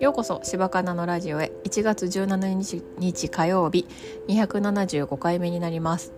[0.00, 1.52] ようこそ柴かなのラジオへ。
[1.64, 3.86] 1月17日火曜日
[4.28, 6.12] 275回目になります、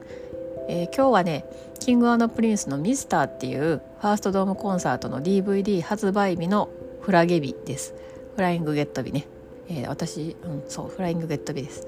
[0.68, 1.44] えー、今日はね
[1.80, 6.70] キングプリンスのミスターっていうファーストドームコンサートの DVD 発売日の
[7.02, 7.94] フラゲ日です。
[8.36, 9.26] フライングゲット日ね、
[9.68, 11.86] えー、私、うん、そうフライングゲット日です。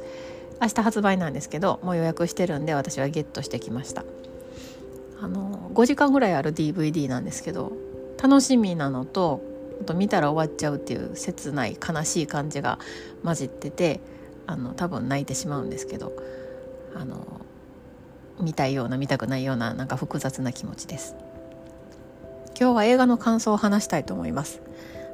[0.61, 4.05] 明日発売なんですけどもう予約してるんで私はゲットしてきました。
[5.25, 7.73] あの5時間ぐらいある DVD なんですけど
[8.23, 9.43] 楽しみなのと
[9.81, 12.79] あと見たら終わっちゃうっていう切ない悲しい感じが
[13.25, 14.01] 混じってて
[14.47, 16.13] あの多分泣いてしまうんですけど
[16.95, 17.41] あの
[18.39, 21.15] 見たいような見たくないようななんか複雑な気持ちです。
[22.59, 24.61] 今日は映画の感想を話したいと思います。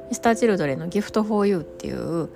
[0.09, 2.29] ミスター・チルドレンの「ギフト・フォー・ユー」っていう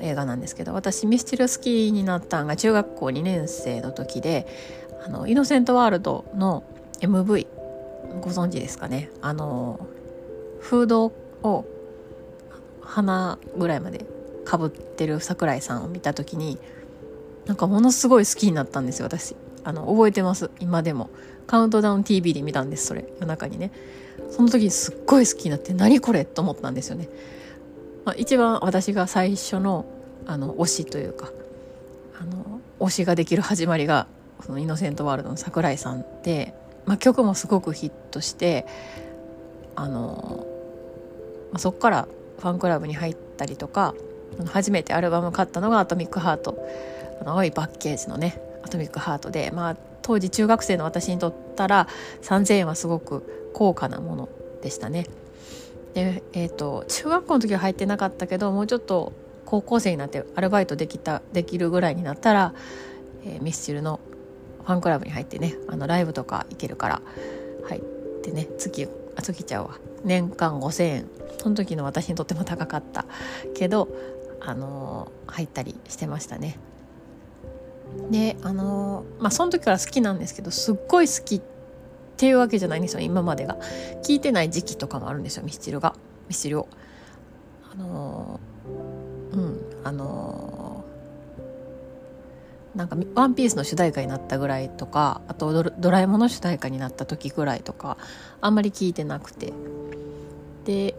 [0.00, 4.46] 映画なんですけど私ミスチル好きになったんが中学校2年生の時で
[5.04, 6.64] あのイノセントワールドの
[7.00, 7.46] MV
[8.20, 9.10] ご存知ですかね？
[9.20, 9.86] あの
[10.60, 11.04] フード
[11.42, 11.64] を
[12.80, 14.06] 鼻ぐらいまで
[14.44, 16.58] かぶってる桜井さんを見た時に
[17.46, 19.36] なんかものすごい好きになったんですよ私。
[19.64, 20.50] あの覚えてます？
[20.60, 21.10] 今でも。
[21.46, 23.04] カウントダウン TV で見たんですそれ。
[23.20, 23.70] 夜中にね。
[24.30, 27.08] その時にすっごい好きになって何これと思ったんですよね、
[28.04, 29.84] まあ、一番私が最初の
[30.26, 31.30] あの推しというか
[32.20, 34.08] あの推しができる始まりが
[34.44, 36.54] そのイノセントワールドの桜井さんで、
[36.86, 38.66] まあ、曲もすごくヒットして
[39.74, 40.46] あの
[41.52, 43.94] まあ、そこからファンクラブに入ったりとか
[44.46, 46.56] 初めてアルバム買ったのが「アトミックハート」
[47.20, 51.88] あの青いパッケージのね「アトミックハートで」まあ当時中学生の私にとったら
[52.22, 54.28] 3,000円はすごく高価なもの
[54.62, 55.06] でしたね。
[55.94, 59.14] でえーと、中学校の時は入ってなかったけどもうちょっと
[59.46, 62.52] 高校生になってアルバイトできたできるぐらいになったら、
[63.24, 63.98] えー、ミスチルの
[64.66, 67.02] ファンクラブに入ってねあのライブとか行けるから
[67.68, 67.82] 入っ
[68.22, 71.06] てね月あ月ちゃうわ年間5,000円
[71.38, 73.06] その時の私にとっても高かった
[73.54, 73.88] けど
[74.40, 76.58] あの入ったりしてましたね。
[78.10, 81.40] であのまあその時から好きなんですけどすっごい好きっ
[82.16, 83.56] ていうわけじゃないんですよ今までが。
[84.02, 85.94] 聞いてない時期とかもあるんですよミスチルが
[86.28, 86.68] ミスチルを。
[87.72, 88.40] あの
[89.32, 90.75] うんあの
[92.76, 97.96] なんか「ワンピースの主題歌になったぐらいとかあとドラえもんの主題歌になった時ぐらいとか
[98.40, 99.52] あんまり聞いてなくて。
[100.64, 100.94] で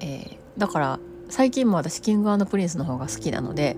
[0.00, 0.98] えー、だから
[1.28, 3.76] 最近も私キングプリンスの方が好きなので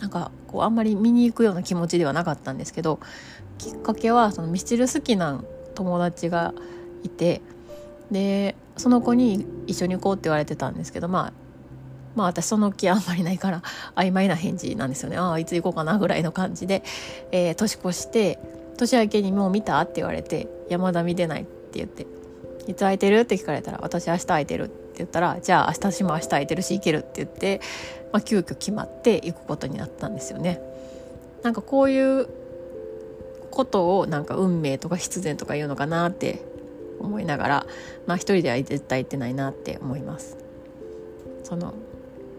[0.00, 2.98] なんかこうあんまり見に行くような気持ちではなかったんですけど
[3.58, 5.42] きっかけはそのミスチル好きな
[5.74, 6.54] 友達が
[7.02, 7.42] いて
[8.10, 11.32] でその子に一緒に行こうって言われてたんですけどまあ
[12.16, 13.62] まあ私その気あんまりないから
[13.94, 16.82] 曖昧な返事なんですよねああいつ行こうかなぐらいの感じで、
[17.30, 18.38] えー、年越して
[18.76, 22.06] 年明けにもう見たって言われて山田見てないって言って
[22.66, 27.60] いつ空いてるって聞かれたら私明日空いてるって言ったらじゃあ明日も明日空いてるし行けるって言って、
[28.12, 30.60] まあ、急遽決まって行くことになったんですよね。
[31.42, 32.28] なんかこういう
[33.50, 36.42] ことをなんか運命とか必然とか言うのかなって
[36.98, 37.66] 思いながら
[38.06, 40.36] まあ一人では絶対行ってないなって思います。
[41.44, 41.74] その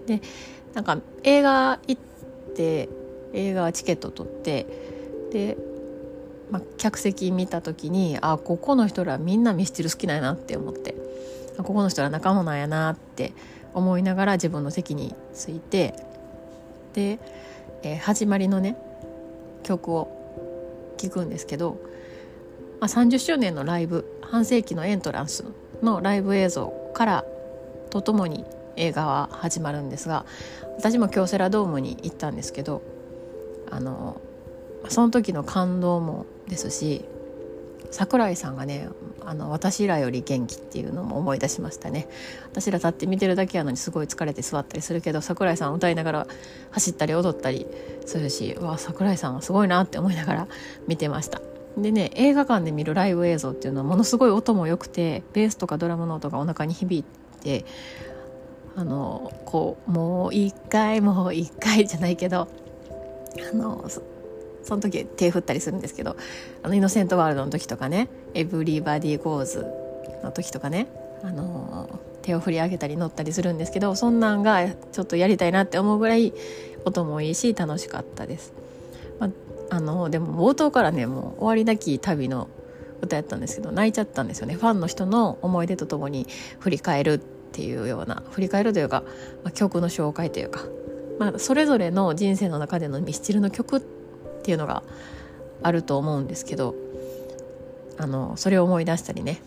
[0.07, 0.21] で
[0.73, 2.89] なんか映画行って
[3.33, 4.65] 映画チケット取って
[5.31, 5.57] で
[6.51, 10.95] まあ、客席見た時にあここの人らみんなミスチル好きなんやなって思って
[11.57, 13.33] あここの人ら仲間なんやなって
[13.73, 15.93] 思いながら自分の席に着いて
[16.93, 17.19] で、
[17.83, 18.77] えー、始まりのね
[19.63, 21.77] 曲を聴くんですけど、
[22.79, 25.43] まあ、30周年のライブ半世紀のエントランス
[25.81, 27.25] のライブ映像から
[27.89, 28.45] とともに
[28.77, 30.25] 映画は始まるんですが
[30.77, 32.81] 私も京セラドームに行ったんですけど
[33.69, 34.21] あの
[34.89, 37.05] その時の感動もですし
[37.91, 38.89] 桜井さんがね
[39.25, 42.07] あの私らより元気っていうのも思い出しましたね。
[42.51, 46.27] 私ら立って見てるだけやのにすごい疲れて座ったりするけど桜井さん歌いながら
[46.71, 47.65] 走ったり踊ったり
[48.05, 50.47] するしわ桜井さんはすごいなって思いながら
[50.87, 51.41] 見てました。
[51.77, 57.03] でね映画館で見るライブ映像っていうのはものすごい音も良くてベースとかドラムの音がお腹に響い
[57.43, 57.65] て
[58.77, 62.47] あのこうもう一回もう一回じゃないけど
[63.51, 63.89] あの
[64.63, 66.15] その時手振ったりするんですけど
[66.61, 69.65] あのイノセントワールドの時とかねeverybody goes
[70.23, 70.87] の時とかね
[71.23, 76.33] あの手を振り上げたり乗ったりするんですけどそんなんがちょっとやりたいなって思うぐらい
[76.85, 78.53] 音もいいし楽しかったです。
[79.19, 79.31] ま
[79.71, 82.47] あのでも冒頭からねもう終わりなき旅の
[83.01, 86.27] 歌やったんですけど泣いちゃったんですよねファンの人の思い出とともに
[86.59, 87.21] 振り返る
[87.57, 89.01] っていうような振り返るというか、
[89.43, 90.61] まあ、曲の紹介というか、
[91.17, 93.81] まあ、それぞれの人生の中でのミスチルの曲っ
[94.43, 94.83] ていうのが
[95.63, 96.75] あると思うんですけど
[97.97, 99.41] あのそれを思い出したりね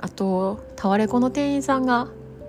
[0.00, 2.08] あとタワレコの店員さんが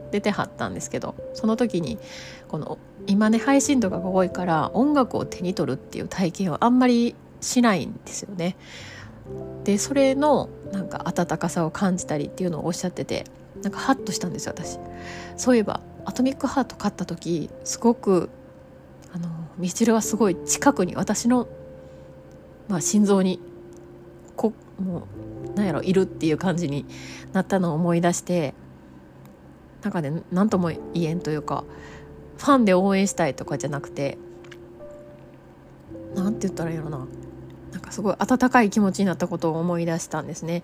[0.10, 2.00] 出てはったんですけどその時に
[2.48, 8.56] この今ね配信度が多いから音楽を手に取るっていう体験をあんまりしないんですよね。
[9.64, 13.26] でそれのなんか温かさを感じたりっていうのをおっしゃってて
[13.62, 14.80] なんかハッとしたんです私。
[15.38, 18.30] そういえばアトミックハート買った時すごく
[19.14, 21.48] あのミチルはすごい近くに私の、
[22.68, 23.40] まあ、心臓に
[24.36, 25.08] こも
[25.54, 26.86] うなんやろいるっていう感じに
[27.32, 28.54] なったのを思い出して
[29.84, 31.64] なんかね何とも言えんというか
[32.38, 34.18] ファンで応援したいとかじゃなくて
[36.16, 37.08] なんて言ったらいいのな
[37.72, 40.64] なんかすごい温かい気持ちになったことを思い出したんですね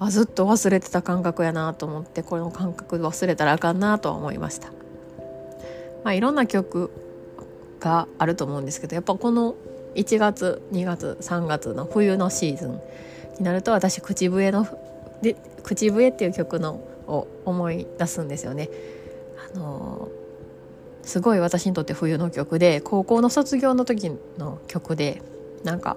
[0.00, 4.68] あずっと忘れてた感覚やなと思ってこの感覚忘れたらあかんなとは思いました
[6.04, 6.90] まあいろんな曲
[7.80, 9.54] があると思うんですけどやっぱこの
[9.94, 12.80] 1月2月3月の冬のシーズン
[13.38, 14.66] になると私口笛の
[15.22, 16.74] で口笛っていう曲の
[17.06, 18.68] を思い出すんですよね。
[19.54, 20.08] あの
[21.02, 25.22] すごい私にとって冬の曲で高校の卒業の時の曲で
[25.64, 25.96] なんか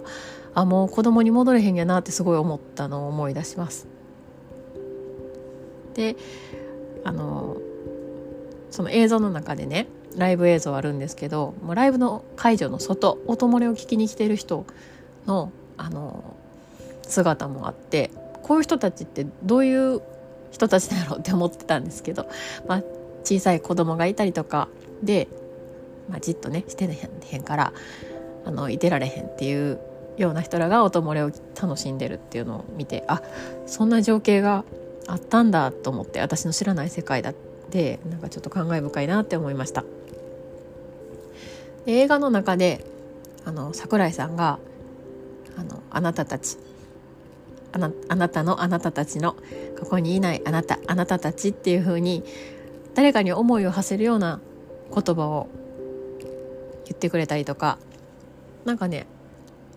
[0.53, 3.87] あもう子供に戻れへんやなってすごい思ったのを思い出します。
[5.93, 6.15] で
[7.03, 7.57] あの
[8.69, 14.65] その映像の中でねライブ映像あるんですけどもうライブの会場の外音漏れを聞きに来てる人
[15.25, 16.35] のあの
[17.03, 18.11] 姿もあって
[18.43, 20.01] こういう人たちってどういう
[20.51, 22.29] 人たちだろうって思ってたんですけど、
[22.67, 22.83] まあ、
[23.23, 24.67] 小さい子供がいたりとか
[25.03, 25.27] で、
[26.09, 27.73] まあ、じっとねしてへんから
[28.45, 29.79] あのいてられへんっていう
[30.17, 31.31] ような人らが音漏れを
[31.61, 33.21] 楽しんでるっていうのを見てあ
[33.65, 34.63] そんな情景が
[35.07, 39.83] あったんだと思って私の知らない世界だってなんかちょっと感慨深いなって思いました。
[41.85, 42.85] で映画の中で
[43.45, 44.59] あの桜井さんが
[45.57, 46.57] あのあなたたち
[47.73, 49.35] あなあなたのあなたたちの
[49.79, 52.23] ここにいないあなたあなたたちっていう風に
[52.93, 54.39] 誰かに思いを馳せるような
[54.93, 55.47] 言葉を
[56.85, 57.77] 言ってくれたりとか
[58.65, 59.07] なんかね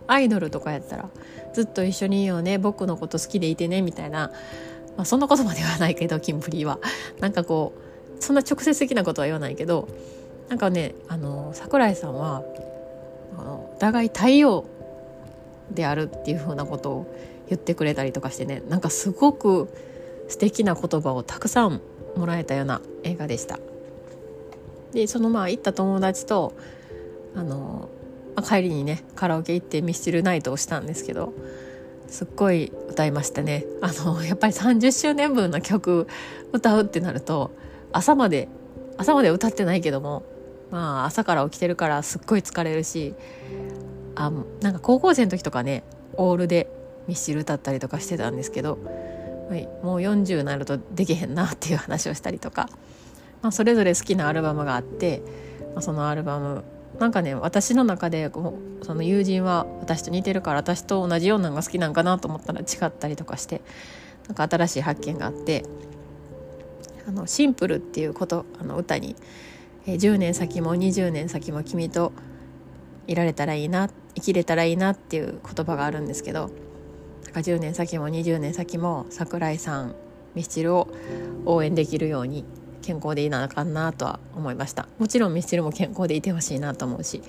[0.06, 1.08] アイドルとかやったら
[1.52, 4.30] ずっと一緒にいようね僕のこと好きでいてねみたいな、
[4.96, 6.78] まあ、そんなことまではないけどキンプリは
[7.20, 7.72] なんかこ
[8.18, 9.88] うそんな直接的なことは言わないけど
[10.48, 12.42] なんかねあの桜井さんは
[13.38, 14.64] あのお互い太陽
[15.70, 17.16] であるっていうふうなことを
[17.48, 19.68] 言ってくれたりとかしてねなんかすごく
[20.28, 21.80] 素敵な言葉をたくさん
[22.16, 23.58] もらえたような映画でした。
[24.92, 26.52] でそのまあ行った友達と
[27.36, 27.88] あの、
[28.36, 31.32] まあ、帰りにねカラオケ行ってミスチルナイトをしたんですけど
[32.08, 33.64] すっごい歌いましたね。
[33.80, 36.06] あの やっぱり30周年分の曲
[36.52, 37.50] 歌うってなると
[37.92, 38.48] 朝まで
[38.96, 40.22] 朝まで歌ってないけども
[40.70, 43.14] まあ朝から起きてるからすっごい疲れるし
[44.14, 45.82] あなんか高校生の時とかね
[46.16, 46.70] オールで
[47.08, 48.78] ミスチル歌ったりとかしてたんですけど、
[49.50, 52.68] はい、もう40になるとできへんなっていう話をしたりとか、
[53.42, 55.22] まあ、それぞれ好きなアルバムがあって、
[55.74, 56.64] まあ、そのアルバム
[56.98, 63.62] なんかね私の中でこうその友人は私と似てるから私と同じようなのが好きなんかなと思ったら違ったりとかして
[64.28, 65.64] なんか新しい発見があって
[67.08, 69.16] 「あのシンプル」っていうことあの歌に、
[69.86, 72.12] え10年先も20年先も君と
[73.06, 76.50] いられたらいいな生きれたらいいなっていう言葉があるんですけど
[77.24, 79.94] なんか10年先も20年先も桜井さん
[80.34, 80.88] ミスチルを
[81.44, 82.44] 応援できるように
[82.84, 84.86] 健康でいなあかんなとは思いました。
[84.98, 87.22] もちろんミスチルも健康でいてほしいなと思うし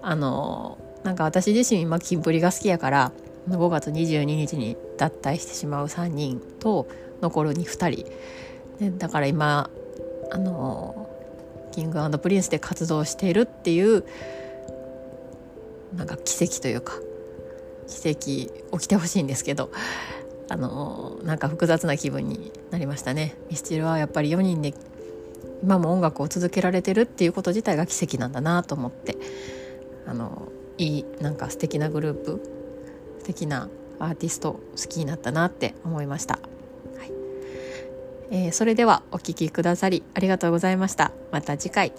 [0.00, 3.12] あのなんか私自身今キンプリが好きやから
[3.48, 6.88] 5月22日に脱退してしまう3人と
[7.20, 8.10] 残るに2人。
[8.80, 9.70] でだから今
[10.30, 11.08] あの
[11.72, 14.04] キングプリンスで活動しているっていう
[15.94, 16.94] なんか奇跡というか
[17.86, 19.70] 奇跡起きてほしいんですけど
[20.48, 23.36] あのなんか複雑な気分になりましたね。
[23.50, 24.74] ミスチルはやっぱり4人で
[25.62, 29.16] 今も音楽を続けられてるっていうこと自体が奇跡なんだなと思って
[30.06, 30.48] あの
[30.78, 32.40] いいなんか素敵なグループ
[33.20, 36.38] 素敵なアーティスト好きになったなって思いました、
[36.98, 37.12] はい。
[38.30, 41.12] えー、それではお聴きくださりありがとうございました。
[41.32, 41.92] また次回。